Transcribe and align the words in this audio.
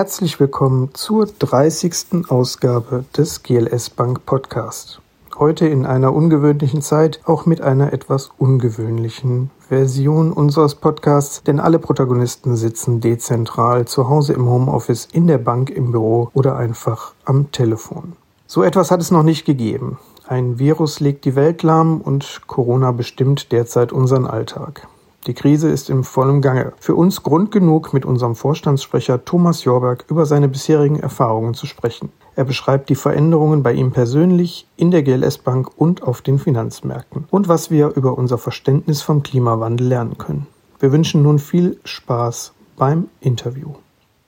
Herzlich 0.00 0.40
willkommen 0.40 0.94
zur 0.94 1.26
30. 1.26 2.30
Ausgabe 2.30 3.04
des 3.14 3.42
GLS 3.42 3.90
Bank 3.90 4.24
Podcast. 4.24 5.02
Heute 5.38 5.68
in 5.68 5.84
einer 5.84 6.14
ungewöhnlichen 6.14 6.80
Zeit, 6.80 7.20
auch 7.26 7.44
mit 7.44 7.60
einer 7.60 7.92
etwas 7.92 8.30
ungewöhnlichen 8.38 9.50
Version 9.68 10.32
unseres 10.32 10.74
Podcasts, 10.74 11.42
denn 11.42 11.60
alle 11.60 11.78
Protagonisten 11.78 12.56
sitzen 12.56 13.02
dezentral 13.02 13.84
zu 13.84 14.08
Hause 14.08 14.32
im 14.32 14.48
Homeoffice, 14.48 15.06
in 15.12 15.26
der 15.26 15.36
Bank, 15.36 15.68
im 15.68 15.92
Büro 15.92 16.30
oder 16.32 16.56
einfach 16.56 17.12
am 17.26 17.52
Telefon. 17.52 18.14
So 18.46 18.62
etwas 18.62 18.90
hat 18.90 19.02
es 19.02 19.10
noch 19.10 19.22
nicht 19.22 19.44
gegeben. 19.44 19.98
Ein 20.26 20.58
Virus 20.58 21.00
legt 21.00 21.26
die 21.26 21.36
Welt 21.36 21.62
lahm 21.62 22.00
und 22.00 22.40
Corona 22.46 22.92
bestimmt 22.92 23.52
derzeit 23.52 23.92
unseren 23.92 24.26
Alltag. 24.26 24.88
Die 25.26 25.34
Krise 25.34 25.68
ist 25.68 25.90
im 25.90 26.02
vollen 26.02 26.40
Gange. 26.40 26.72
Für 26.80 26.94
uns 26.94 27.22
Grund 27.22 27.50
genug, 27.50 27.92
mit 27.92 28.06
unserem 28.06 28.34
Vorstandssprecher 28.34 29.22
Thomas 29.26 29.64
Jorberg 29.64 30.06
über 30.08 30.24
seine 30.24 30.48
bisherigen 30.48 30.98
Erfahrungen 30.98 31.52
zu 31.52 31.66
sprechen. 31.66 32.10
Er 32.36 32.44
beschreibt 32.44 32.88
die 32.88 32.94
Veränderungen 32.94 33.62
bei 33.62 33.74
ihm 33.74 33.92
persönlich, 33.92 34.66
in 34.78 34.90
der 34.90 35.02
GLS 35.02 35.36
Bank 35.36 35.68
und 35.76 36.02
auf 36.02 36.22
den 36.22 36.38
Finanzmärkten 36.38 37.26
und 37.30 37.48
was 37.48 37.70
wir 37.70 37.88
über 37.96 38.16
unser 38.16 38.38
Verständnis 38.38 39.02
vom 39.02 39.22
Klimawandel 39.22 39.88
lernen 39.88 40.16
können. 40.16 40.46
Wir 40.78 40.90
wünschen 40.90 41.22
nun 41.22 41.38
viel 41.38 41.78
Spaß 41.84 42.54
beim 42.78 43.08
Interview. 43.20 43.74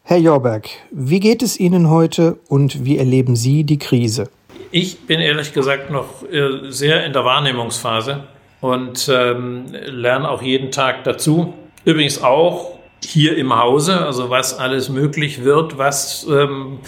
Herr 0.02 0.18
Jorberg, 0.18 0.68
wie 0.90 1.20
geht 1.20 1.43
es 1.43 1.59
Ihnen 1.59 1.88
heute 1.88 2.37
und 2.48 2.84
wie 2.84 2.98
erleben 2.98 3.34
Sie 3.34 3.65
die 3.65 3.79
Krise? 3.79 4.29
Ich 4.70 5.07
bin 5.07 5.20
ehrlich 5.20 5.54
gesagt 5.54 5.90
noch 5.90 6.23
äh, 6.30 6.70
sehr 6.70 7.07
in 7.07 7.15
der 7.15 7.24
Wahrnehmungsphase 7.24 8.24
und 8.63 9.10
ähm, 9.13 9.66
lerne 9.87 10.30
auch 10.30 10.41
jeden 10.41 10.71
Tag 10.71 11.05
dazu. 11.05 11.52
Übrigens 11.85 12.23
auch 12.23 12.79
hier 13.04 13.37
im 13.37 13.54
Hause, 13.54 14.07
also 14.07 14.30
was 14.30 14.59
alles 14.59 14.88
möglich 14.88 15.45
wird, 15.45 15.77
was 15.77 16.27
ähm, 16.30 16.79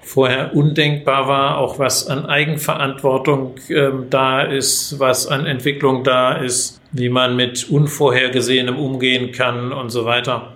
vorher 0.00 0.56
undenkbar 0.56 1.28
war, 1.28 1.58
auch 1.58 1.78
was 1.78 2.06
an 2.06 2.24
Eigenverantwortung 2.24 3.56
ähm, 3.68 4.06
da 4.08 4.40
ist, 4.40 4.98
was 4.98 5.26
an 5.26 5.44
Entwicklung 5.44 6.02
da 6.02 6.32
ist, 6.32 6.80
wie 6.92 7.10
man 7.10 7.36
mit 7.36 7.68
Unvorhergesehenem 7.68 8.78
umgehen 8.78 9.30
kann 9.30 9.72
und 9.72 9.90
so 9.90 10.06
weiter. 10.06 10.54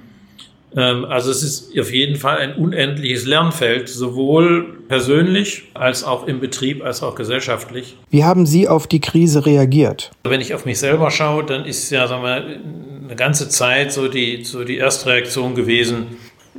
Ähm, 0.77 1.05
also 1.05 1.31
es 1.31 1.43
ist 1.43 1.79
auf 1.79 1.93
jeden 1.93 2.17
Fall 2.17 2.39
ein 2.39 2.55
unendliches 2.55 3.27
Lernfeld, 3.27 3.89
sowohl 3.89 4.79
persönlich 4.89 5.65
als 5.75 6.05
auch 6.05 6.27
im 6.27 6.41
Betrieb, 6.41 6.85
als 6.85 7.03
auch 7.03 7.15
gesellschaftlich. 7.15 7.97
Wie 8.11 8.25
haben 8.25 8.47
Sie 8.47 8.69
auf 8.69 8.87
die 8.87 9.01
Krise 9.01 9.45
reagiert? 9.45 10.11
Wenn 10.25 10.41
ich 10.41 10.55
auf 10.55 10.65
mich 10.65 10.79
selber 10.79 11.11
schaue, 11.11 11.45
dann 11.45 11.65
ist 11.65 11.91
ja 11.91 12.07
sagen 12.07 12.23
wir, 12.23 12.45
eine 13.05 13.17
ganze 13.17 13.49
Zeit 13.49 13.93
so 13.93 14.09
die, 14.09 14.45
so 14.45 14.65
die 14.65 14.77
erste 14.77 15.11
Reaktion 15.11 15.55
gewesen, 15.55 16.17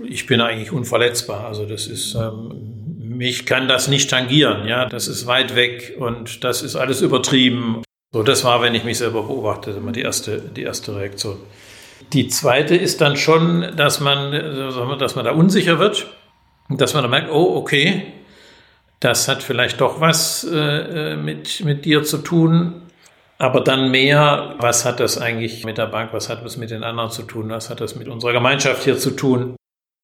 ich 0.08 0.25
bin 0.25 0.42
eigentlich 0.42 0.72
unverletzbar. 0.72 1.45
Also 1.45 1.66
das 1.66 1.88
ist, 1.88 2.16
ähm, 2.16 2.73
mich 3.00 3.45
kann 3.45 3.67
das 3.67 3.88
nicht 3.88 4.09
tangieren, 4.09 4.67
ja, 4.67 4.86
das 4.86 5.08
ist 5.08 5.27
weit 5.27 5.55
weg 5.55 5.95
und 6.00 6.44
das 6.44 6.61
ist 6.61 6.75
alles 6.75 7.02
übertrieben. 7.02 7.83
So, 8.11 8.22
das 8.22 8.44
war, 8.44 8.61
wenn 8.61 8.75
ich 8.75 8.83
mich 8.83 9.00
selber 9.00 9.23
beobachte, 9.23 9.72
immer 9.72 9.92
die 9.92 10.02
erste, 10.02 10.39
die 10.39 10.64
erste 10.64 10.95
Reaktion. 10.95 11.38
Die 12.14 12.28
zweite 12.28 12.75
ist 12.75 13.02
dann 13.02 13.17
schon, 13.17 13.75
dass 13.75 14.00
man, 14.00 14.31
dass 15.00 15.16
man 15.16 15.25
da 15.25 15.31
unsicher 15.31 15.80
wird, 15.80 16.08
dass 16.70 16.94
man 16.94 17.03
dann 17.03 17.11
merkt, 17.11 17.31
oh, 17.31 17.55
okay, 17.55 18.14
das 19.00 19.28
hat 19.28 19.44
vielleicht 19.44 19.81
doch 19.81 20.00
was 20.00 20.44
äh, 20.50 21.16
mit, 21.17 21.66
mit 21.66 21.86
dir 21.86 22.03
zu 22.03 22.20
tun. 22.20 22.83
Aber 23.38 23.61
dann 23.61 23.92
mehr, 23.92 24.55
was 24.60 24.86
hat 24.86 24.99
das 24.99 25.17
eigentlich 25.17 25.65
mit 25.65 25.77
der 25.77 25.87
Bank, 25.87 26.14
was 26.14 26.30
hat 26.30 26.45
das 26.45 26.55
mit 26.55 26.70
den 26.70 26.83
anderen 26.83 27.10
zu 27.10 27.23
tun, 27.23 27.49
was 27.49 27.70
hat 27.70 27.82
das 27.82 27.95
mit 27.95 28.08
unserer 28.08 28.32
Gemeinschaft 28.32 28.83
hier 28.83 28.98
zu 28.98 29.11
tun? 29.11 29.55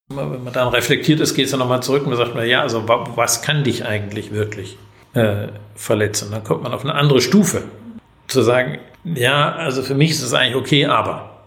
Wenn 0.10 0.44
man 0.44 0.52
dann 0.52 0.70
reflektiert 0.70 1.20
ist, 1.20 1.36
geht 1.36 1.46
es 1.46 1.52
dann 1.52 1.60
nochmal 1.60 1.84
zurück 1.84 2.04
und 2.04 2.10
man 2.10 2.18
sagt, 2.18 2.36
ja, 2.46 2.62
also 2.62 2.84
was 3.16 3.44
kann 3.44 3.64
dich 3.64 3.86
eigentlich 3.86 4.34
wirklich 4.34 4.78
äh, 5.14 5.48
verletzen? 5.76 6.32
Dann 6.32 6.44
kommt 6.44 6.64
man 6.64 6.74
auf 6.74 6.84
eine 6.84 6.96
andere 6.96 7.22
Stufe. 7.22 7.64
Zu 8.28 8.42
sagen, 8.42 8.80
ja, 9.06 9.54
also 9.54 9.84
für 9.84 9.96
mich 9.96 10.12
ist 10.12 10.24
es 10.24 10.34
eigentlich 10.34 10.56
okay, 10.56 10.86
aber. 10.88 11.39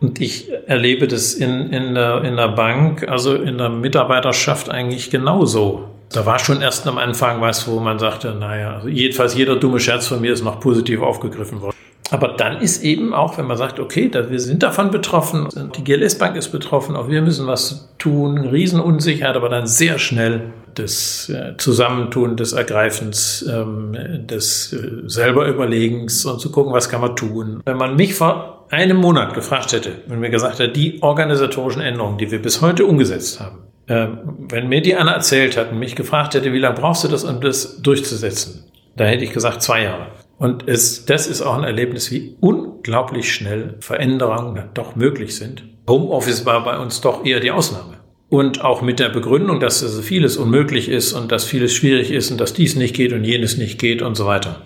Und 0.00 0.20
ich 0.20 0.48
erlebe 0.66 1.08
das 1.08 1.34
in, 1.34 1.72
in, 1.72 1.94
der, 1.94 2.22
in 2.22 2.36
der 2.36 2.48
Bank, 2.48 3.08
also 3.08 3.34
in 3.34 3.58
der 3.58 3.68
Mitarbeiterschaft 3.68 4.70
eigentlich 4.70 5.10
genauso. 5.10 5.88
Da 6.12 6.24
war 6.24 6.38
schon 6.38 6.62
erst 6.62 6.86
am 6.86 6.98
Anfang 6.98 7.40
was, 7.40 7.66
wo 7.68 7.80
man 7.80 7.98
sagte, 7.98 8.34
naja, 8.34 8.74
also 8.76 8.88
jedenfalls 8.88 9.34
jeder 9.34 9.56
dumme 9.56 9.80
Scherz 9.80 10.06
von 10.06 10.20
mir 10.20 10.32
ist 10.32 10.42
noch 10.42 10.60
positiv 10.60 11.02
aufgegriffen 11.02 11.60
worden. 11.60 11.76
Aber 12.10 12.28
dann 12.28 12.62
ist 12.62 12.82
eben 12.82 13.12
auch, 13.12 13.36
wenn 13.36 13.46
man 13.46 13.58
sagt, 13.58 13.78
okay, 13.78 14.10
wir 14.12 14.40
sind 14.40 14.62
davon 14.62 14.90
betroffen, 14.90 15.48
die 15.76 15.84
GLS 15.84 16.16
Bank 16.16 16.36
ist 16.36 16.48
betroffen, 16.48 16.96
auch 16.96 17.08
wir 17.08 17.20
müssen 17.20 17.46
was 17.46 17.90
tun, 17.98 18.38
Riesenunsicherheit, 18.38 19.36
aber 19.36 19.50
dann 19.50 19.66
sehr 19.66 19.98
schnell 19.98 20.52
des 20.78 21.28
äh, 21.28 21.56
Zusammentun, 21.58 22.36
des 22.36 22.52
Ergreifens, 22.52 23.44
ähm, 23.52 23.94
des 24.26 24.72
äh, 24.72 25.02
selber 25.06 25.46
Überlegens 25.46 26.24
und 26.24 26.40
zu 26.40 26.50
gucken, 26.50 26.72
was 26.72 26.88
kann 26.88 27.02
man 27.02 27.16
tun. 27.16 27.60
Wenn 27.66 27.76
man 27.76 27.96
mich 27.96 28.14
vor 28.14 28.57
einem 28.70 28.96
Monat 28.98 29.34
gefragt 29.34 29.72
hätte, 29.72 30.02
wenn 30.06 30.20
mir 30.20 30.30
gesagt 30.30 30.58
hätte, 30.58 30.72
die 30.72 31.02
organisatorischen 31.02 31.82
Änderungen, 31.82 32.18
die 32.18 32.30
wir 32.30 32.40
bis 32.40 32.60
heute 32.60 32.86
umgesetzt 32.86 33.40
haben, 33.40 33.64
äh, 33.86 34.08
wenn 34.48 34.68
mir 34.68 34.82
die 34.82 34.94
Anna 34.94 35.12
erzählt 35.12 35.56
hat 35.56 35.72
und 35.72 35.78
mich 35.78 35.96
gefragt 35.96 36.34
hätte, 36.34 36.52
wie 36.52 36.58
lange 36.58 36.78
brauchst 36.78 37.04
du 37.04 37.08
das, 37.08 37.24
um 37.24 37.40
das 37.40 37.80
durchzusetzen, 37.82 38.64
da 38.96 39.04
hätte 39.04 39.24
ich 39.24 39.32
gesagt, 39.32 39.62
zwei 39.62 39.84
Jahre. 39.84 40.08
Und 40.38 40.68
es, 40.68 41.04
das 41.04 41.26
ist 41.26 41.42
auch 41.42 41.56
ein 41.56 41.64
Erlebnis, 41.64 42.10
wie 42.10 42.36
unglaublich 42.40 43.32
schnell 43.32 43.76
Veränderungen 43.80 44.70
doch 44.74 44.94
möglich 44.94 45.36
sind. 45.36 45.64
Homeoffice 45.88 46.46
war 46.46 46.62
bei 46.64 46.78
uns 46.78 47.00
doch 47.00 47.24
eher 47.24 47.40
die 47.40 47.50
Ausnahme. 47.50 47.94
Und 48.28 48.62
auch 48.62 48.82
mit 48.82 49.00
der 49.00 49.08
Begründung, 49.08 49.58
dass 49.58 49.82
also 49.82 50.02
vieles 50.02 50.36
unmöglich 50.36 50.88
ist 50.88 51.14
und 51.14 51.32
dass 51.32 51.44
vieles 51.44 51.72
schwierig 51.72 52.12
ist 52.12 52.30
und 52.30 52.40
dass 52.40 52.52
dies 52.52 52.76
nicht 52.76 52.94
geht 52.94 53.12
und 53.12 53.24
jenes 53.24 53.56
nicht 53.56 53.80
geht 53.80 54.02
und 54.02 54.16
so 54.16 54.26
weiter. 54.26 54.60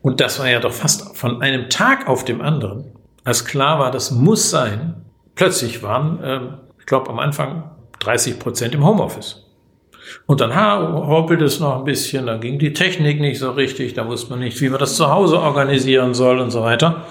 Und 0.00 0.20
das 0.20 0.40
war 0.40 0.50
ja 0.50 0.58
doch 0.58 0.72
fast 0.72 1.16
von 1.16 1.42
einem 1.42 1.68
Tag 1.68 2.08
auf 2.08 2.24
dem 2.24 2.40
anderen, 2.40 2.92
als 3.24 3.44
klar 3.44 3.78
war, 3.78 3.90
das 3.90 4.10
muss 4.10 4.50
sein. 4.50 4.94
Plötzlich 5.34 5.82
waren, 5.82 6.22
äh, 6.22 6.40
ich 6.78 6.86
glaube, 6.86 7.10
am 7.10 7.18
Anfang 7.18 7.70
30 8.00 8.38
Prozent 8.38 8.74
im 8.74 8.84
Homeoffice. 8.84 9.42
Und 10.26 10.40
dann 10.40 10.54
hoppelt 10.54 11.40
es 11.42 11.60
noch 11.60 11.78
ein 11.78 11.84
bisschen, 11.84 12.26
dann 12.26 12.40
ging 12.40 12.58
die 12.58 12.72
Technik 12.72 13.20
nicht 13.20 13.38
so 13.38 13.50
richtig, 13.52 13.94
da 13.94 14.06
wusste 14.06 14.30
man 14.30 14.40
nicht, 14.40 14.60
wie 14.60 14.68
man 14.68 14.78
das 14.78 14.96
zu 14.96 15.10
Hause 15.10 15.38
organisieren 15.38 16.14
soll 16.14 16.38
und 16.40 16.50
so 16.50 16.62
weiter. 16.62 17.06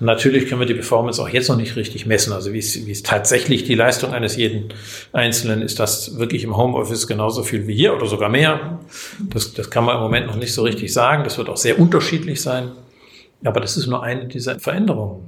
Natürlich 0.00 0.46
können 0.46 0.60
wir 0.60 0.66
die 0.66 0.74
Performance 0.74 1.20
auch 1.20 1.28
jetzt 1.28 1.48
noch 1.48 1.56
nicht 1.56 1.76
richtig 1.76 2.06
messen. 2.06 2.32
Also 2.32 2.52
wie 2.52 2.58
ist, 2.58 2.86
wie 2.86 2.90
ist 2.90 3.06
tatsächlich 3.06 3.64
die 3.64 3.74
Leistung 3.74 4.12
eines 4.12 4.36
jeden 4.36 4.68
Einzelnen? 5.12 5.62
Ist 5.62 5.80
das 5.80 6.18
wirklich 6.18 6.44
im 6.44 6.56
Homeoffice 6.56 7.06
genauso 7.06 7.42
viel 7.42 7.66
wie 7.66 7.74
hier 7.74 7.94
oder 7.94 8.06
sogar 8.06 8.28
mehr? 8.28 8.78
Das, 9.20 9.54
das 9.54 9.70
kann 9.70 9.84
man 9.84 9.96
im 9.96 10.02
Moment 10.02 10.26
noch 10.26 10.36
nicht 10.36 10.52
so 10.52 10.62
richtig 10.62 10.92
sagen. 10.92 11.24
Das 11.24 11.38
wird 11.38 11.48
auch 11.48 11.56
sehr 11.56 11.78
unterschiedlich 11.78 12.40
sein. 12.40 12.70
Aber 13.44 13.60
das 13.60 13.76
ist 13.76 13.86
nur 13.86 14.02
eine 14.02 14.26
dieser 14.26 14.58
Veränderungen. 14.58 15.26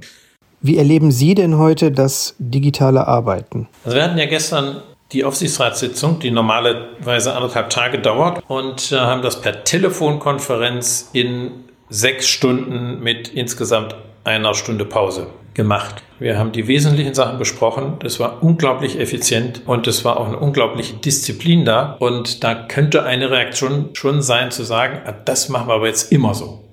Wie 0.61 0.77
erleben 0.77 1.11
Sie 1.11 1.33
denn 1.33 1.57
heute 1.57 1.91
das 1.91 2.35
digitale 2.37 3.07
Arbeiten? 3.07 3.67
Also 3.83 3.97
wir 3.97 4.03
hatten 4.03 4.17
ja 4.17 4.27
gestern 4.27 4.81
die 5.11 5.23
Aufsichtsratssitzung, 5.23 6.19
die 6.19 6.31
normalerweise 6.31 7.33
anderthalb 7.33 7.69
Tage 7.69 7.99
dauert, 7.99 8.43
und 8.47 8.91
äh, 8.91 8.97
haben 8.97 9.21
das 9.21 9.41
per 9.41 9.63
Telefonkonferenz 9.63 11.09
in 11.13 11.51
sechs 11.89 12.27
Stunden 12.27 13.01
mit 13.01 13.29
insgesamt 13.29 13.95
einer 14.23 14.53
Stunde 14.53 14.85
Pause 14.85 15.27
gemacht. 15.53 16.03
Wir 16.19 16.37
haben 16.37 16.51
die 16.51 16.67
wesentlichen 16.67 17.13
Sachen 17.13 17.39
besprochen. 17.39 17.95
Das 17.99 18.19
war 18.19 18.41
unglaublich 18.41 18.99
effizient 18.99 19.63
und 19.65 19.87
es 19.87 20.05
war 20.05 20.17
auch 20.17 20.27
eine 20.27 20.37
unglaubliche 20.37 20.93
Disziplin 20.95 21.65
da. 21.65 21.97
Und 21.99 22.43
da 22.43 22.55
könnte 22.55 23.03
eine 23.03 23.31
Reaktion 23.31 23.89
schon 23.93 24.21
sein 24.21 24.51
zu 24.51 24.63
sagen, 24.63 24.99
ah, 25.05 25.11
das 25.11 25.49
machen 25.49 25.67
wir 25.67 25.73
aber 25.73 25.87
jetzt 25.87 26.11
immer 26.11 26.33
so. 26.33 26.63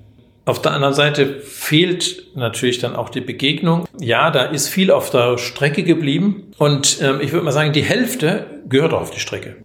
Auf 0.48 0.62
der 0.62 0.72
anderen 0.72 0.94
Seite 0.94 1.40
fehlt 1.40 2.34
natürlich 2.34 2.78
dann 2.78 2.96
auch 2.96 3.10
die 3.10 3.20
Begegnung. 3.20 3.84
Ja, 4.00 4.30
da 4.30 4.44
ist 4.44 4.68
viel 4.68 4.90
auf 4.90 5.10
der 5.10 5.36
Strecke 5.36 5.82
geblieben 5.82 6.52
und 6.56 7.02
ähm, 7.02 7.20
ich 7.20 7.32
würde 7.32 7.44
mal 7.44 7.52
sagen, 7.52 7.74
die 7.74 7.82
Hälfte 7.82 8.46
gehört 8.66 8.94
auf 8.94 9.10
die 9.10 9.20
Strecke. 9.20 9.56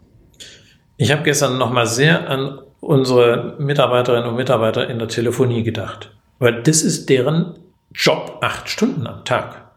Ich 0.98 1.10
habe 1.14 1.24
gestern 1.24 1.58
noch 1.58 1.72
mal 1.72 1.88
sehr 1.88 2.30
an 2.30 2.60
unsere 2.82 3.56
Mitarbeiterinnen 3.60 4.28
und 4.28 4.36
Mitarbeiter 4.36 4.90
in 4.90 5.00
der 5.00 5.08
Telefonie 5.08 5.64
gedacht, 5.64 6.12
weil 6.40 6.62
das 6.64 6.82
ist 6.82 7.08
deren 7.08 7.60
Job 7.94 8.40
acht 8.42 8.68
Stunden 8.68 9.08
am 9.08 9.24
Tag. 9.24 9.72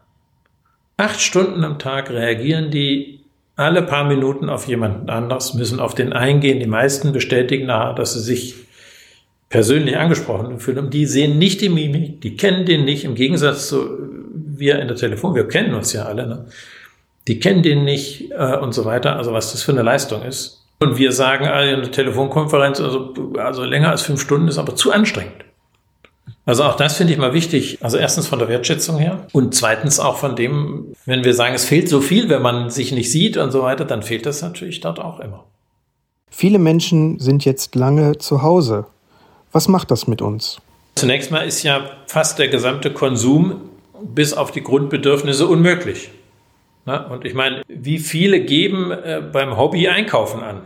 Acht 0.97 1.21
Stunden 1.21 1.63
am 1.63 1.79
Tag 1.79 2.09
reagieren 2.09 2.69
die 2.69 3.23
alle 3.55 3.81
paar 3.81 4.03
Minuten 4.03 4.49
auf 4.49 4.67
jemanden 4.67 5.09
anders, 5.09 5.53
müssen 5.53 5.79
auf 5.79 5.95
den 5.95 6.11
eingehen. 6.11 6.59
Die 6.59 6.67
meisten 6.67 7.13
bestätigen 7.13 7.67
nachher, 7.67 7.93
dass 7.93 8.11
sie 8.11 8.19
sich 8.19 8.67
persönlich 9.49 9.97
angesprochen 9.97 10.59
fühlen, 10.59 10.89
die 10.89 11.05
sehen 11.05 11.37
nicht 11.37 11.61
die 11.61 11.69
Mimik, 11.69 12.21
die 12.21 12.35
kennen 12.35 12.65
den 12.65 12.85
nicht, 12.85 13.05
im 13.05 13.15
Gegensatz 13.15 13.69
zu 13.69 13.97
wir 14.59 14.79
in 14.79 14.87
der 14.87 14.97
Telefon, 14.97 15.35
wir 15.35 15.47
kennen 15.47 15.73
uns 15.73 15.93
ja 15.93 16.05
alle, 16.05 16.27
ne? 16.27 16.45
die 17.27 17.39
kennen 17.39 17.63
den 17.63 17.83
nicht 17.83 18.31
äh, 18.31 18.57
und 18.57 18.73
so 18.73 18.85
weiter, 18.85 19.17
also 19.17 19.33
was 19.33 19.51
das 19.51 19.61
für 19.61 19.71
eine 19.71 19.83
Leistung 19.83 20.23
ist. 20.23 20.65
Und 20.79 20.97
wir 20.97 21.11
sagen, 21.11 21.47
also 21.47 21.75
eine 21.75 21.91
Telefonkonferenz, 21.91 22.79
also, 22.79 23.13
also 23.37 23.63
länger 23.63 23.89
als 23.89 24.03
fünf 24.03 24.21
Stunden 24.21 24.47
ist 24.47 24.57
aber 24.57 24.75
zu 24.75 24.91
anstrengend. 24.91 25.45
Also 26.45 26.63
auch 26.63 26.75
das 26.75 26.95
finde 26.95 27.13
ich 27.13 27.19
mal 27.19 27.33
wichtig. 27.33 27.79
Also 27.81 27.97
erstens 27.97 28.27
von 28.27 28.39
der 28.39 28.47
Wertschätzung 28.47 28.97
her 28.99 29.27
und 29.33 29.53
zweitens 29.53 29.99
auch 29.99 30.17
von 30.17 30.35
dem, 30.35 30.93
wenn 31.05 31.23
wir 31.23 31.33
sagen, 31.33 31.55
es 31.55 31.65
fehlt 31.65 31.89
so 31.89 31.99
viel, 31.99 32.29
wenn 32.29 32.41
man 32.41 32.69
sich 32.69 32.91
nicht 32.93 33.11
sieht 33.11 33.37
und 33.37 33.51
so 33.51 33.63
weiter, 33.63 33.85
dann 33.85 34.03
fehlt 34.03 34.25
das 34.25 34.41
natürlich 34.41 34.79
dort 34.79 34.99
auch 34.99 35.19
immer. 35.19 35.43
Viele 36.29 36.59
Menschen 36.59 37.19
sind 37.19 37.43
jetzt 37.43 37.75
lange 37.75 38.17
zu 38.17 38.43
Hause. 38.43 38.85
Was 39.51 39.67
macht 39.67 39.91
das 39.91 40.07
mit 40.07 40.21
uns? 40.21 40.59
Zunächst 40.95 41.31
mal 41.31 41.41
ist 41.41 41.63
ja 41.63 41.89
fast 42.07 42.39
der 42.39 42.47
gesamte 42.47 42.91
Konsum 42.91 43.61
bis 44.03 44.33
auf 44.33 44.51
die 44.51 44.63
Grundbedürfnisse 44.63 45.47
unmöglich. 45.47 46.09
Und 46.85 47.25
ich 47.25 47.33
meine, 47.33 47.63
wie 47.67 47.99
viele 47.99 48.39
geben 48.39 48.91
äh, 48.91 49.21
beim 49.31 49.57
Hobby 49.57 49.89
Einkaufen 49.89 50.41
an? 50.41 50.61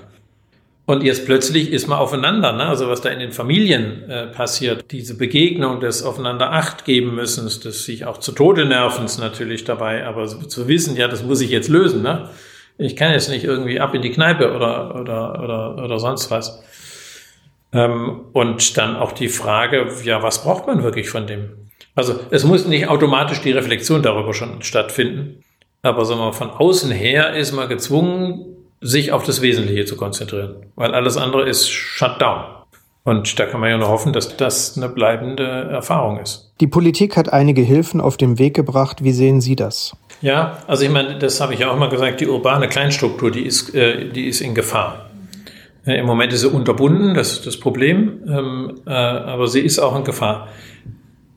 Und 0.86 1.04
jetzt 1.04 1.25
plötzlich 1.25 1.72
ist 1.72 1.88
man 1.88 2.00
aufeinander, 2.00 2.51
ne? 2.51 2.66
also 2.66 2.89
was 2.89 3.01
da 3.01 3.10
in 3.10 3.19
den 3.19 3.31
Familien 3.31 4.10
äh, 4.10 4.28
passiert, 4.28 4.92
diese 4.92 5.16
Begegnung 5.16 5.80
des 5.80 6.04
aufeinander 6.04 6.51
Acht 6.51 6.86
geben 6.86 7.16
müssen, 7.16 7.45
des 7.45 7.86
sich 7.86 8.06
auch 8.06 8.18
zu 8.18 8.34
Tode 8.34 8.66
nervens 8.66 9.18
natürlich 9.18 9.63
dabei, 9.63 10.06
aber 10.06 10.27
zu 10.27 10.68
wissen, 10.68 10.95
ja, 10.98 11.07
das 11.07 11.24
muss 11.24 11.42
ich 11.42 11.50
jetzt 11.50 11.69
lösen, 11.69 12.01
ne? 12.01 12.30
Ich 12.77 12.95
kann 12.95 13.12
jetzt 13.12 13.30
nicht 13.30 13.44
irgendwie 13.44 13.80
ab 13.80 13.94
in 13.94 14.01
die 14.01 14.12
Kneipe 14.12 14.54
oder, 14.54 14.95
oder, 15.00 15.42
oder, 15.44 15.84
oder 15.84 16.00
sonst 16.00 16.31
was. 16.31 16.63
Ähm, 17.74 18.26
und 18.34 18.78
dann 18.78 18.96
auch 18.96 19.12
die 19.12 19.30
Frage, 19.30 19.88
ja, 20.04 20.22
was 20.22 20.44
braucht 20.44 20.68
man 20.68 20.84
wirklich 20.84 21.10
von 21.10 21.28
dem? 21.28 21.50
Also 21.96 22.20
es 22.30 22.44
muss 22.44 22.66
nicht 22.66 22.88
automatisch 22.88 23.42
die 23.42 23.52
Reflexion 23.52 24.02
darüber 24.02 24.34
schon 24.34 24.62
stattfinden, 24.62 25.44
aber 25.82 26.06
sagen 26.06 26.20
wir, 26.20 26.34
von 26.34 26.50
außen 26.50 26.92
her 26.92 27.34
ist 27.34 27.52
man 27.52 27.68
gezwungen, 27.70 28.46
sich 28.82 29.12
auf 29.12 29.24
das 29.24 29.42
Wesentliche 29.42 29.86
zu 29.86 29.96
konzentrieren, 29.96 30.56
weil 30.76 30.94
alles 30.94 31.18
andere 31.18 31.48
ist 31.48 31.70
Shutdown. 31.70 32.44
Und 33.04 33.40
da 33.40 33.48
kann 33.48 33.60
man 33.60 33.70
ja 33.70 33.78
nur 33.78 33.88
hoffen, 33.88 34.14
dass 34.14 34.38
das 34.38 34.78
eine 34.78 34.88
bleibende 34.88 35.44
Erfahrung 35.44 36.20
ist. 36.20 36.54
Die 36.60 36.68
Politik 36.68 37.18
hat 37.18 37.34
einige 37.34 37.62
Hilfen 37.62 38.00
auf 38.00 38.16
den 38.16 38.38
Weg 38.38 38.54
gebracht. 38.56 39.04
Wie 39.04 39.12
sehen 39.12 39.42
Sie 39.42 39.56
das? 39.56 39.96
Ja, 40.22 40.60
also 40.68 40.86
ich 40.86 40.92
meine, 40.92 41.18
das 41.18 41.42
habe 41.42 41.56
ich 41.56 41.62
ja 41.62 41.72
auch 41.72 41.78
mal 41.78 41.90
gesagt, 41.90 42.22
die 42.22 42.28
urbane 42.28 42.68
Kleinstruktur, 42.68 43.32
die 43.32 43.44
ist, 43.44 43.74
äh, 43.74 44.10
die 44.12 44.28
ist 44.28 44.42
in 44.42 44.54
Gefahr. 44.54 45.11
Im 45.86 46.06
Moment 46.06 46.31
ist 46.31 46.42
sie 46.42 46.50
unterbunden, 46.50 47.16
das 47.16 47.33
ist 47.33 47.48
das 47.48 47.57
Problem, 47.57 48.22
ähm, 48.28 48.81
äh, 48.86 48.92
aber 48.92 49.48
sie 49.48 49.62
ist 49.62 49.80
auch 49.80 49.95
in 49.95 50.04
Gefahr. 50.04 50.48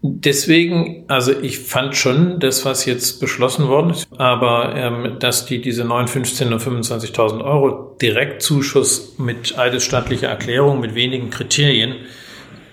Deswegen, 0.02 1.04
also 1.08 1.32
ich 1.32 1.60
fand 1.60 1.96
schon 1.96 2.38
das, 2.38 2.66
was 2.66 2.84
jetzt 2.84 3.20
beschlossen 3.20 3.68
worden 3.68 3.90
ist, 3.90 4.06
aber 4.18 4.74
ähm, 4.76 5.16
dass 5.18 5.46
die 5.46 5.62
diese 5.62 5.84
9, 5.84 6.08
15 6.08 6.52
und 6.52 6.60
25.000 6.60 7.42
Euro 7.42 7.96
Direktzuschuss 8.02 9.14
mit 9.18 9.58
eidesstattlicher 9.58 10.28
Erklärung, 10.28 10.80
mit 10.80 10.94
wenigen 10.94 11.30
Kriterien, 11.30 11.94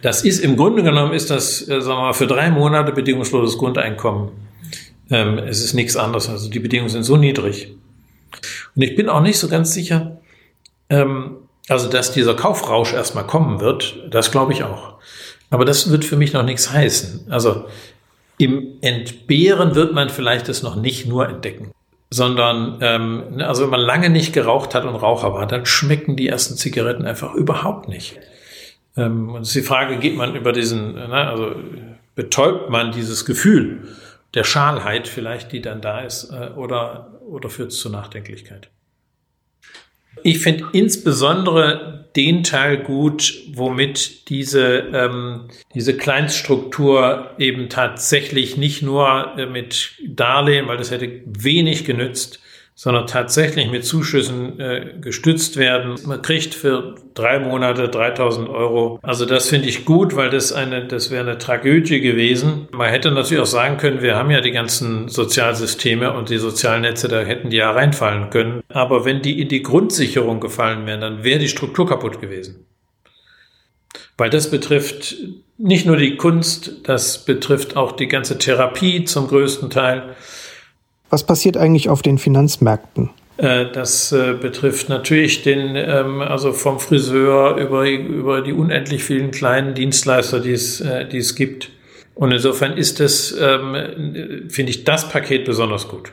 das 0.01 0.25
ist 0.25 0.39
im 0.39 0.57
Grunde 0.57 0.83
genommen 0.83 1.13
ist 1.13 1.29
das, 1.29 1.61
äh, 1.61 1.79
sagen 1.79 1.99
wir 1.99 2.07
mal, 2.07 2.13
für 2.13 2.27
drei 2.27 2.49
Monate 2.49 2.91
bedingungsloses 2.91 3.57
Grundeinkommen. 3.57 4.31
Ähm, 5.09 5.37
es 5.37 5.63
ist 5.63 5.73
nichts 5.73 5.95
anderes. 5.95 6.27
Also 6.27 6.49
die 6.49 6.59
Bedingungen 6.59 6.89
sind 6.89 7.03
so 7.03 7.15
niedrig. 7.15 7.75
Und 8.75 8.81
ich 8.81 8.95
bin 8.95 9.07
auch 9.07 9.21
nicht 9.21 9.37
so 9.37 9.47
ganz 9.47 9.73
sicher, 9.73 10.19
ähm, 10.89 11.37
also 11.71 11.89
dass 11.89 12.11
dieser 12.11 12.33
Kaufrausch 12.33 12.93
erstmal 12.93 13.25
kommen 13.25 13.61
wird, 13.61 13.95
das 14.09 14.31
glaube 14.31 14.53
ich 14.53 14.63
auch. 14.63 14.95
Aber 15.49 15.65
das 15.65 15.89
wird 15.89 16.05
für 16.05 16.17
mich 16.17 16.33
noch 16.33 16.43
nichts 16.43 16.71
heißen. 16.71 17.31
Also 17.31 17.65
im 18.37 18.77
Entbehren 18.81 19.75
wird 19.75 19.93
man 19.93 20.09
vielleicht 20.09 20.49
das 20.49 20.63
noch 20.63 20.75
nicht 20.75 21.05
nur 21.07 21.29
entdecken, 21.29 21.71
sondern 22.09 22.79
ähm, 22.81 23.35
ne, 23.37 23.47
also 23.47 23.63
wenn 23.63 23.69
man 23.69 23.79
lange 23.79 24.09
nicht 24.09 24.33
geraucht 24.33 24.75
hat 24.75 24.83
und 24.85 24.95
Raucher 24.95 25.33
war, 25.33 25.47
dann 25.47 25.65
schmecken 25.65 26.15
die 26.15 26.27
ersten 26.27 26.55
Zigaretten 26.55 27.05
einfach 27.05 27.33
überhaupt 27.35 27.87
nicht. 27.87 28.17
Ähm, 28.97 29.29
und 29.29 29.43
es 29.43 29.49
ist 29.49 29.55
die 29.55 29.61
Frage, 29.61 29.97
geht 29.97 30.17
man 30.17 30.35
über 30.35 30.51
diesen, 30.51 30.95
ne, 30.95 31.27
also 31.27 31.55
betäubt 32.15 32.69
man 32.69 32.91
dieses 32.91 33.25
Gefühl 33.25 33.87
der 34.33 34.43
Schalheit 34.43 35.07
vielleicht, 35.07 35.51
die 35.51 35.61
dann 35.61 35.81
da 35.81 36.01
ist, 36.01 36.31
äh, 36.31 36.49
oder, 36.55 37.19
oder 37.29 37.49
führt 37.49 37.71
es 37.71 37.79
zur 37.79 37.91
Nachdenklichkeit? 37.91 38.69
Ich 40.23 40.39
finde 40.39 40.65
insbesondere 40.73 42.05
den 42.15 42.43
Teil 42.43 42.77
gut, 42.77 43.33
womit 43.53 44.29
diese, 44.29 44.89
ähm, 44.93 45.47
diese 45.73 45.95
Kleinststruktur 45.95 47.31
eben 47.37 47.69
tatsächlich 47.69 48.57
nicht 48.57 48.81
nur 48.81 49.33
äh, 49.37 49.45
mit 49.45 49.93
Darlehen, 50.05 50.67
weil 50.67 50.77
das 50.77 50.91
hätte 50.91 51.21
wenig 51.25 51.85
genützt, 51.85 52.39
sondern 52.73 53.05
tatsächlich 53.05 53.69
mit 53.69 53.85
Zuschüssen 53.85 54.59
äh, 54.59 54.93
gestützt 54.99 55.57
werden. 55.57 55.95
Man 56.05 56.21
kriegt 56.21 56.55
für 56.55 56.95
drei 57.13 57.39
Monate 57.39 57.89
3000 57.89 58.49
Euro. 58.49 58.99
Also 59.03 59.25
das 59.25 59.49
finde 59.49 59.67
ich 59.67 59.85
gut, 59.85 60.15
weil 60.15 60.29
das 60.29 60.51
eine, 60.51 60.87
das 60.87 61.11
wäre 61.11 61.29
eine 61.29 61.37
Tragödie 61.37 62.01
gewesen. 62.01 62.67
Man 62.71 62.89
hätte 62.89 63.11
natürlich 63.11 63.43
auch 63.43 63.45
sagen 63.45 63.77
können, 63.77 64.01
wir 64.01 64.15
haben 64.15 64.31
ja 64.31 64.41
die 64.41 64.51
ganzen 64.51 65.09
Sozialsysteme 65.09 66.13
und 66.13 66.29
die 66.29 66.37
Sozialnetze, 66.37 67.07
da 67.07 67.21
hätten 67.21 67.49
die 67.49 67.57
ja 67.57 67.71
reinfallen 67.71 68.29
können. 68.29 68.63
Aber 68.69 69.05
wenn 69.05 69.21
die 69.21 69.41
in 69.41 69.49
die 69.49 69.61
Grundsicherung 69.61 70.39
gefallen 70.39 70.85
wären, 70.87 71.01
dann 71.01 71.23
wäre 71.23 71.39
die 71.39 71.49
Struktur 71.49 71.87
kaputt 71.87 72.19
gewesen. 72.21 72.65
Weil 74.17 74.29
das 74.29 74.49
betrifft 74.49 75.15
nicht 75.57 75.85
nur 75.85 75.97
die 75.97 76.15
Kunst, 76.15 76.81
das 76.83 77.25
betrifft 77.25 77.75
auch 77.75 77.91
die 77.91 78.07
ganze 78.07 78.37
Therapie 78.37 79.03
zum 79.05 79.27
größten 79.27 79.69
Teil. 79.69 80.15
Was 81.11 81.25
passiert 81.25 81.57
eigentlich 81.57 81.89
auf 81.89 82.01
den 82.01 82.17
Finanzmärkten? 82.17 83.11
Äh, 83.37 83.65
das 83.71 84.11
äh, 84.11 84.33
betrifft 84.33 84.89
natürlich 84.89 85.43
den, 85.43 85.75
ähm, 85.75 86.21
also 86.21 86.53
vom 86.53 86.79
Friseur 86.79 87.57
über, 87.57 87.87
über 87.89 88.41
die 88.41 88.53
unendlich 88.53 89.03
vielen 89.03 89.31
kleinen 89.31 89.73
Dienstleister, 89.73 90.39
die 90.39 90.53
es, 90.53 90.81
äh, 90.81 91.07
die 91.07 91.17
es 91.17 91.35
gibt. 91.35 91.69
Und 92.15 92.31
insofern 92.31 92.77
ist 92.77 92.99
das, 92.99 93.35
ähm, 93.39 94.47
finde 94.49 94.69
ich, 94.69 94.83
das 94.83 95.09
Paket 95.09 95.45
besonders 95.45 95.87
gut. 95.87 96.11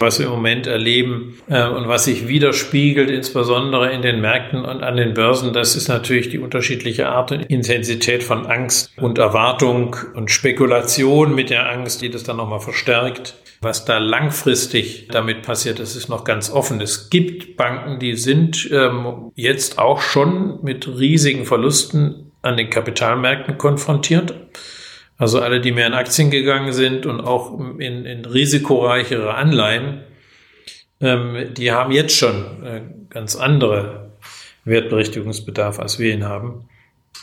Was 0.00 0.20
wir 0.20 0.26
im 0.26 0.32
Moment 0.32 0.68
erleben 0.68 1.40
und 1.48 1.88
was 1.88 2.04
sich 2.04 2.28
widerspiegelt, 2.28 3.10
insbesondere 3.10 3.90
in 3.92 4.00
den 4.00 4.20
Märkten 4.20 4.64
und 4.64 4.84
an 4.84 4.96
den 4.96 5.12
Börsen, 5.12 5.52
das 5.52 5.74
ist 5.74 5.88
natürlich 5.88 6.28
die 6.28 6.38
unterschiedliche 6.38 7.08
Art 7.08 7.32
und 7.32 7.42
Intensität 7.46 8.22
von 8.22 8.46
Angst 8.46 8.92
und 8.96 9.18
Erwartung 9.18 9.96
und 10.14 10.30
Spekulation 10.30 11.34
mit 11.34 11.50
der 11.50 11.68
Angst, 11.68 12.00
die 12.00 12.10
das 12.10 12.22
dann 12.22 12.36
nochmal 12.36 12.60
verstärkt. 12.60 13.34
Was 13.60 13.84
da 13.84 13.98
langfristig 13.98 15.08
damit 15.10 15.42
passiert, 15.42 15.80
das 15.80 15.96
ist 15.96 16.08
noch 16.08 16.22
ganz 16.22 16.48
offen. 16.48 16.80
Es 16.80 17.10
gibt 17.10 17.56
Banken, 17.56 17.98
die 17.98 18.14
sind 18.14 18.70
ähm, 18.70 19.32
jetzt 19.34 19.80
auch 19.80 20.00
schon 20.00 20.62
mit 20.62 20.86
riesigen 20.86 21.44
Verlusten 21.44 22.30
an 22.40 22.56
den 22.56 22.70
Kapitalmärkten 22.70 23.58
konfrontiert. 23.58 24.32
Also 25.18 25.40
alle, 25.40 25.60
die 25.60 25.72
mehr 25.72 25.88
in 25.88 25.94
Aktien 25.94 26.30
gegangen 26.30 26.72
sind 26.72 27.04
und 27.04 27.20
auch 27.20 27.58
in, 27.78 28.06
in 28.06 28.24
risikoreichere 28.24 29.34
Anleihen, 29.34 30.02
ähm, 31.00 31.52
die 31.54 31.72
haben 31.72 31.92
jetzt 31.92 32.16
schon 32.16 32.64
äh, 32.64 32.82
ganz 33.10 33.34
andere 33.36 34.12
Wertberichtigungsbedarf, 34.64 35.80
als 35.80 35.98
wir 35.98 36.14
ihn 36.14 36.24
haben. 36.24 36.68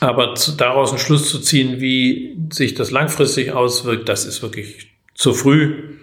Aber 0.01 0.35
zu, 0.35 0.51
daraus 0.51 0.89
einen 0.89 0.99
Schluss 0.99 1.29
zu 1.29 1.39
ziehen, 1.39 1.79
wie 1.79 2.37
sich 2.51 2.73
das 2.73 2.91
langfristig 2.91 3.53
auswirkt, 3.53 4.09
das 4.09 4.25
ist 4.25 4.41
wirklich 4.41 4.91
zu 5.13 5.33
früh. 5.33 5.95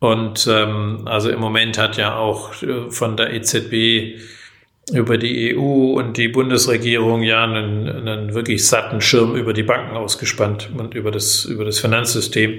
Und 0.00 0.46
ähm, 0.50 1.02
also 1.06 1.30
im 1.30 1.40
Moment 1.40 1.78
hat 1.78 1.96
ja 1.96 2.16
auch 2.16 2.62
äh, 2.62 2.90
von 2.90 3.16
der 3.16 3.32
EZB 3.32 4.20
über 4.92 5.18
die 5.18 5.56
EU 5.56 5.98
und 5.98 6.16
die 6.16 6.28
Bundesregierung 6.28 7.22
ja 7.22 7.42
einen, 7.42 7.88
einen 7.88 8.34
wirklich 8.34 8.66
satten 8.66 9.00
Schirm 9.00 9.34
über 9.34 9.52
die 9.52 9.64
Banken 9.64 9.96
ausgespannt 9.96 10.70
und 10.76 10.94
über 10.94 11.10
das, 11.10 11.44
über 11.44 11.64
das 11.64 11.80
Finanzsystem. 11.80 12.58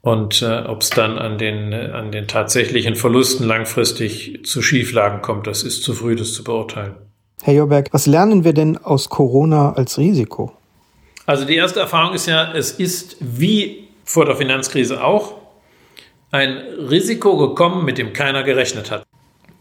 Und 0.00 0.42
äh, 0.42 0.64
ob 0.66 0.82
es 0.82 0.90
dann 0.90 1.18
an 1.18 1.38
den, 1.38 1.72
an 1.72 2.12
den 2.12 2.28
tatsächlichen 2.28 2.94
Verlusten 2.94 3.46
langfristig 3.46 4.40
zu 4.44 4.60
Schieflagen 4.60 5.22
kommt, 5.22 5.46
das 5.46 5.62
ist 5.62 5.82
zu 5.82 5.94
früh, 5.94 6.14
das 6.14 6.34
zu 6.34 6.44
beurteilen. 6.44 6.94
Herr 7.42 7.54
Jorberg, 7.54 7.88
was 7.92 8.06
lernen 8.06 8.44
wir 8.44 8.52
denn 8.52 8.76
aus 8.76 9.08
Corona 9.08 9.72
als 9.72 9.98
Risiko? 9.98 10.52
Also 11.26 11.46
die 11.46 11.56
erste 11.56 11.80
Erfahrung 11.80 12.14
ist 12.14 12.26
ja, 12.26 12.52
es 12.52 12.70
ist 12.70 13.16
wie 13.20 13.88
vor 14.04 14.26
der 14.26 14.36
Finanzkrise 14.36 15.02
auch 15.02 15.34
ein 16.30 16.58
Risiko 16.90 17.36
gekommen, 17.36 17.84
mit 17.84 17.96
dem 17.96 18.12
keiner 18.12 18.42
gerechnet 18.42 18.90
hat. 18.90 19.04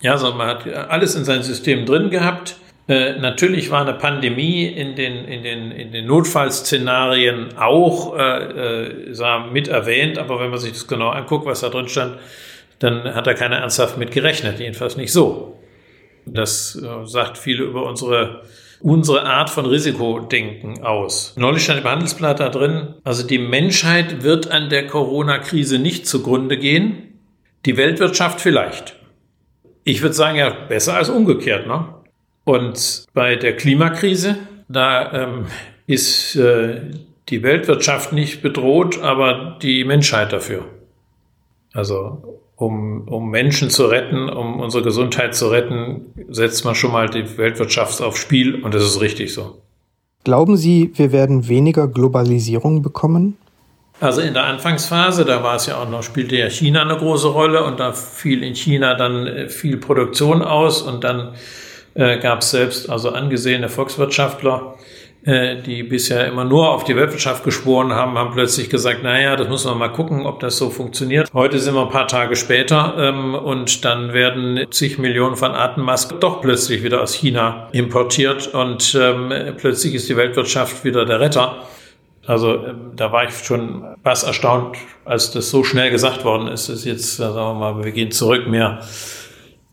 Ja, 0.03 0.17
sondern 0.17 0.37
man 0.37 0.47
hat 0.47 0.67
alles 0.89 1.15
in 1.15 1.23
seinem 1.23 1.43
System 1.43 1.85
drin 1.85 2.09
gehabt. 2.09 2.57
Äh, 2.89 3.13
natürlich 3.19 3.71
war 3.71 3.81
eine 3.81 3.93
Pandemie 3.93 4.65
in 4.65 4.95
den, 4.97 5.23
in 5.25 5.43
den, 5.43 5.71
in 5.71 5.93
den 5.93 6.05
Notfallszenarien 6.05 7.57
auch 7.57 8.17
äh, 8.17 9.11
äh, 9.11 9.51
mit 9.51 9.69
erwähnt, 9.69 10.17
aber 10.17 10.41
wenn 10.41 10.49
man 10.49 10.59
sich 10.59 10.73
das 10.73 10.87
genau 10.87 11.09
anguckt, 11.09 11.45
was 11.45 11.61
da 11.61 11.69
drin 11.69 11.87
stand, 11.87 12.17
dann 12.79 13.15
hat 13.15 13.27
da 13.27 13.33
keiner 13.33 13.55
ernsthaft 13.59 13.97
mit 13.97 14.11
gerechnet, 14.11 14.59
jedenfalls 14.59 14.97
nicht 14.97 15.13
so. 15.13 15.57
Das 16.25 16.75
äh, 16.75 17.07
sagt 17.07 17.37
viel 17.37 17.61
über 17.61 17.85
unsere 17.85 18.41
unsere 18.81 19.23
Art 19.23 19.49
von 19.49 19.65
Risikodenken 19.65 20.83
aus. 20.83 21.35
Neulich 21.37 21.63
stand 21.63 21.79
im 21.79 21.89
Handelsblatt 21.89 22.41
da 22.41 22.49
drin, 22.49 22.95
also 23.05 23.25
die 23.25 23.37
Menschheit 23.37 24.23
wird 24.23 24.51
an 24.51 24.67
der 24.67 24.87
Corona-Krise 24.87 25.79
nicht 25.79 26.05
zugrunde 26.05 26.57
gehen, 26.57 27.21
die 27.65 27.77
Weltwirtschaft 27.77 28.41
vielleicht. 28.41 28.97
Ich 29.83 30.01
würde 30.01 30.13
sagen, 30.13 30.37
ja, 30.37 30.49
besser 30.49 30.95
als 30.95 31.09
umgekehrt. 31.09 31.67
Ne? 31.67 31.85
Und 32.45 33.05
bei 33.13 33.35
der 33.35 33.55
Klimakrise, 33.55 34.37
da 34.67 35.11
ähm, 35.13 35.45
ist 35.87 36.35
äh, 36.35 36.81
die 37.29 37.43
Weltwirtschaft 37.43 38.13
nicht 38.13 38.41
bedroht, 38.41 39.01
aber 39.01 39.57
die 39.61 39.83
Menschheit 39.83 40.33
dafür. 40.33 40.65
Also 41.73 42.39
um, 42.55 43.07
um 43.07 43.29
Menschen 43.29 43.69
zu 43.69 43.85
retten, 43.85 44.29
um 44.29 44.59
unsere 44.59 44.83
Gesundheit 44.83 45.35
zu 45.35 45.47
retten, 45.47 46.13
setzt 46.29 46.65
man 46.65 46.75
schon 46.75 46.91
mal 46.91 47.09
die 47.09 47.37
Weltwirtschaft 47.37 48.01
aufs 48.01 48.19
Spiel 48.19 48.63
und 48.63 48.73
das 48.73 48.83
ist 48.83 49.01
richtig 49.01 49.33
so. 49.33 49.57
Glauben 50.23 50.55
Sie, 50.55 50.91
wir 50.95 51.11
werden 51.11 51.49
weniger 51.49 51.87
Globalisierung 51.87 52.81
bekommen? 52.81 53.37
Also 54.03 54.19
in 54.19 54.33
der 54.33 54.43
Anfangsphase, 54.43 55.23
da 55.23 55.43
war 55.43 55.55
es 55.55 55.65
ja 55.65 55.77
auch 55.77 55.87
noch, 55.87 56.03
spielte 56.03 56.35
ja 56.35 56.49
China 56.49 56.81
eine 56.81 56.97
große 56.97 57.29
Rolle 57.29 57.63
und 57.63 57.79
da 57.79 57.93
fiel 57.93 58.43
in 58.43 58.53
China 58.53 58.95
dann 58.95 59.27
äh, 59.27 59.47
viel 59.47 59.77
Produktion 59.77 60.41
aus 60.41 60.81
und 60.81 61.05
dann 61.05 61.35
äh, 61.93 62.19
gab 62.19 62.39
es 62.41 62.51
selbst 62.51 62.89
also 62.89 63.11
angesehene 63.11 63.69
Volkswirtschaftler, 63.69 64.75
äh, 65.23 65.55
die 65.61 65.83
bisher 65.83 66.27
immer 66.27 66.43
nur 66.43 66.71
auf 66.71 66.83
die 66.83 66.97
Weltwirtschaft 66.97 67.45
geschworen 67.45 67.93
haben, 67.93 68.17
haben 68.17 68.33
plötzlich 68.33 68.69
gesagt, 68.69 69.03
naja, 69.03 69.37
das 69.37 69.47
muss 69.47 69.63
man 69.63 69.77
mal 69.77 69.87
gucken, 69.87 70.25
ob 70.25 70.41
das 70.41 70.57
so 70.57 70.69
funktioniert. 70.69 71.31
Heute 71.33 71.59
sind 71.59 71.73
wir 71.73 71.83
ein 71.83 71.89
paar 71.89 72.09
Tage 72.09 72.35
später 72.35 72.95
ähm, 72.97 73.35
und 73.35 73.85
dann 73.85 74.11
werden 74.11 74.65
zig 74.69 74.97
Millionen 74.97 75.37
von 75.37 75.51
Atemmasken 75.51 76.19
doch 76.19 76.41
plötzlich 76.41 76.83
wieder 76.83 77.01
aus 77.01 77.13
China 77.13 77.69
importiert 77.71 78.47
und 78.47 78.99
ähm, 79.01 79.31
plötzlich 79.55 79.93
ist 79.93 80.09
die 80.09 80.17
Weltwirtschaft 80.17 80.83
wieder 80.83 81.05
der 81.05 81.21
Retter. 81.21 81.63
Also 82.25 82.65
ähm, 82.65 82.91
da 82.95 83.11
war 83.11 83.25
ich 83.25 83.35
schon 83.35 83.83
was 84.03 84.23
erstaunt, 84.23 84.77
als 85.05 85.31
das 85.31 85.49
so 85.49 85.63
schnell 85.63 85.91
gesagt 85.91 86.23
worden 86.23 86.47
ist. 86.47 86.69
Ist 86.69 86.85
jetzt, 86.85 87.17
sagen 87.17 87.35
wir 87.35 87.53
mal, 87.53 87.83
wir 87.83 87.91
gehen 87.91 88.11
zurück 88.11 88.47
mehr 88.47 88.81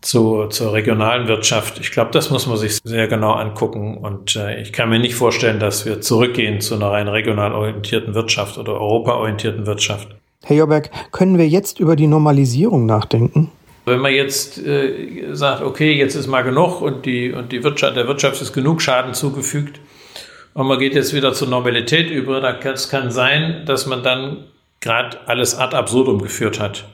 zu, 0.01 0.47
zur 0.47 0.73
regionalen 0.73 1.27
Wirtschaft. 1.27 1.79
Ich 1.79 1.91
glaube, 1.91 2.11
das 2.11 2.29
muss 2.29 2.47
man 2.47 2.57
sich 2.57 2.79
sehr 2.83 3.07
genau 3.07 3.33
angucken. 3.33 3.97
Und 3.97 4.35
äh, 4.35 4.61
ich 4.61 4.73
kann 4.73 4.89
mir 4.89 4.99
nicht 4.99 5.15
vorstellen, 5.15 5.59
dass 5.59 5.85
wir 5.85 6.01
zurückgehen 6.01 6.59
zu 6.59 6.75
einer 6.75 6.91
rein 6.91 7.07
regional 7.07 7.53
orientierten 7.53 8.13
Wirtschaft 8.13 8.57
oder 8.57 8.73
europaorientierten 8.73 9.65
Wirtschaft. 9.65 10.09
Herr 10.43 10.57
Jorberg, 10.57 10.89
können 11.11 11.37
wir 11.37 11.47
jetzt 11.47 11.79
über 11.79 11.95
die 11.95 12.07
Normalisierung 12.07 12.85
nachdenken? 12.85 13.51
Wenn 13.85 13.99
man 13.99 14.13
jetzt 14.13 14.57
äh, 14.57 15.33
sagt, 15.33 15.63
okay, 15.63 15.93
jetzt 15.93 16.15
ist 16.15 16.27
mal 16.27 16.41
genug 16.41 16.81
und, 16.81 17.05
die, 17.05 17.31
und 17.31 17.51
die 17.51 17.63
Wirtschaft, 17.63 17.95
der 17.95 18.07
Wirtschaft 18.07 18.41
ist 18.41 18.53
genug 18.53 18.81
Schaden 18.81 19.13
zugefügt 19.13 19.79
und 20.53 20.67
man 20.67 20.79
geht 20.79 20.95
jetzt 20.95 21.13
wieder 21.13 21.33
zur 21.33 21.47
Normalität 21.47 22.09
über, 22.09 22.41
dann 22.41 22.59
kann 22.59 22.73
es 22.73 22.89
kann 22.89 23.11
sein, 23.11 23.63
dass 23.65 23.85
man 23.85 24.03
dann 24.03 24.45
gerade 24.81 25.17
alles 25.27 25.57
ad 25.57 25.75
absurdum 25.75 26.21
geführt 26.21 26.59
hat. 26.59 26.85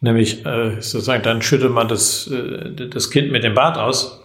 Nämlich 0.00 0.44
äh, 0.44 0.80
sozusagen, 0.80 1.22
dann 1.22 1.40
schüttet 1.40 1.70
man 1.70 1.88
das, 1.88 2.30
äh, 2.30 2.88
das 2.88 3.10
Kind 3.10 3.32
mit 3.32 3.44
dem 3.44 3.54
Bart 3.54 3.78
aus. 3.78 4.20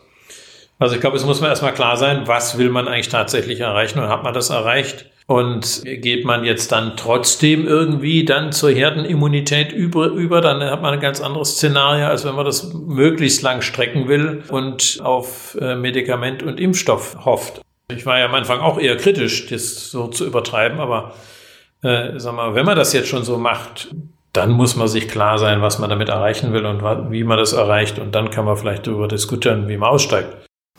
Also 0.80 0.96
ich 0.96 1.02
glaube, 1.02 1.16
es 1.16 1.26
muss 1.26 1.40
man 1.40 1.50
erstmal 1.50 1.74
klar 1.74 1.96
sein, 1.96 2.24
was 2.26 2.58
will 2.58 2.70
man 2.70 2.88
eigentlich 2.88 3.10
tatsächlich 3.10 3.60
erreichen 3.60 4.00
und 4.00 4.10
hat 4.10 4.24
man 4.24 4.34
das 4.34 4.50
erreicht? 4.50 5.06
Und 5.28 5.84
geht 5.86 6.26
man 6.26 6.44
jetzt 6.44 6.74
dann 6.74 6.98
trotzdem 6.98 7.66
irgendwie 7.66 8.26
dann 8.26 8.52
zur 8.52 8.72
Herdenimmunität 8.72 9.72
über, 9.72 10.08
über, 10.08 10.42
dann 10.42 10.62
hat 10.62 10.82
man 10.82 10.96
ein 10.96 11.00
ganz 11.00 11.22
anderes 11.22 11.52
Szenario, 11.52 12.08
als 12.08 12.26
wenn 12.26 12.36
man 12.36 12.46
das 12.46 12.74
möglichst 12.74 13.42
lang 13.42 13.62
strecken 13.62 14.10
will 14.10 14.44
und 14.50 15.00
auf 15.02 15.56
äh, 15.62 15.76
Medikament 15.76 16.44
und 16.44 16.60
Impfstoff 16.60 17.24
hofft. 17.24 17.62
Ich 17.96 18.06
war 18.06 18.20
ja 18.20 18.26
am 18.26 18.36
Anfang 18.36 18.60
auch 18.60 18.80
eher 18.80 18.98
kritisch, 18.98 19.48
das 19.48 19.92
so 19.92 20.08
zu 20.08 20.26
übertreiben, 20.26 20.80
aber 20.80 21.14
äh, 21.84 22.18
sag 22.18 22.36
mal, 22.36 22.56
wenn 22.56 22.66
man 22.66 22.78
das 22.78 22.94
jetzt 22.94 23.08
schon 23.08 23.24
so 23.24 23.38
macht, 23.38 23.94
dann 24.34 24.52
muss 24.52 24.76
man 24.76 24.88
sich 24.88 25.08
klar 25.08 25.38
sein, 25.38 25.62
was 25.62 25.80
man 25.80 25.90
damit 25.90 26.10
erreichen 26.10 26.54
will 26.54 26.66
und 26.66 26.82
wie 27.12 27.24
man 27.24 27.38
das 27.38 27.54
erreicht. 27.54 28.00
Und 28.00 28.16
dann 28.16 28.30
kann 28.30 28.46
man 28.46 28.56
vielleicht 28.56 28.88
darüber 28.88 29.08
diskutieren, 29.08 29.68
wie 29.68 29.78
man 29.78 29.90
aussteigt. 29.90 30.30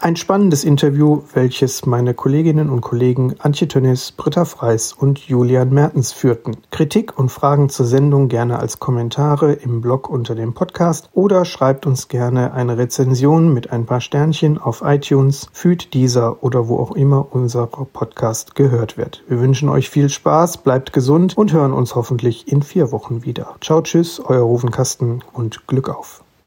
Ein 0.02 0.16
spannendes 0.16 0.64
Interview, 0.64 1.22
welches 1.32 1.86
meine 1.86 2.12
Kolleginnen 2.12 2.70
und 2.70 2.80
Kollegen 2.80 3.36
Antje 3.38 3.68
Tönnis, 3.68 4.10
Britta 4.10 4.44
Freis 4.44 4.92
und 4.92 5.20
Julian 5.20 5.72
Mertens 5.72 6.10
führten. 6.10 6.56
Kritik 6.72 7.16
und 7.16 7.28
Fragen 7.28 7.68
zur 7.68 7.86
Sendung 7.86 8.26
gerne 8.26 8.58
als 8.58 8.80
Kommentare 8.80 9.52
im 9.52 9.80
Blog 9.80 10.10
unter 10.10 10.34
dem 10.34 10.54
Podcast 10.54 11.08
oder 11.12 11.44
schreibt 11.44 11.86
uns 11.86 12.08
gerne 12.08 12.52
eine 12.52 12.78
Rezension 12.78 13.54
mit 13.54 13.70
ein 13.70 13.86
paar 13.86 14.00
Sternchen 14.00 14.58
auf 14.58 14.82
iTunes, 14.84 15.46
Feed, 15.52 15.94
dieser 15.94 16.42
oder 16.42 16.66
wo 16.66 16.78
auch 16.78 16.96
immer 16.96 17.28
unser 17.30 17.68
Podcast 17.68 18.56
gehört 18.56 18.98
wird. 18.98 19.22
Wir 19.28 19.38
wünschen 19.38 19.68
euch 19.68 19.88
viel 19.88 20.08
Spaß, 20.08 20.64
bleibt 20.64 20.92
gesund 20.92 21.36
und 21.36 21.52
hören 21.52 21.72
uns 21.72 21.94
hoffentlich 21.94 22.50
in 22.50 22.62
vier 22.62 22.90
Wochen 22.90 23.22
wieder. 23.22 23.54
Ciao, 23.60 23.80
tschüss, 23.82 24.18
euer 24.18 24.42
Ruvenkasten 24.42 25.22
und 25.32 25.68
Glück 25.68 25.88
auf. 25.88 26.24